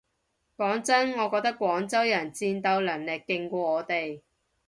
[0.57, 4.21] 講真我覺得廣州人戰鬥能力勁過我哋